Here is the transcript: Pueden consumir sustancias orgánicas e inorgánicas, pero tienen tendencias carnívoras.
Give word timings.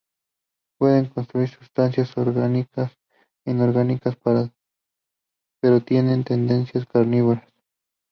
Pueden 0.79 1.09
consumir 1.09 1.49
sustancias 1.49 2.17
orgánicas 2.17 2.91
e 3.45 3.51
inorgánicas, 3.51 4.17
pero 5.61 5.81
tienen 5.81 6.23
tendencias 6.23 6.87
carnívoras. 6.87 7.47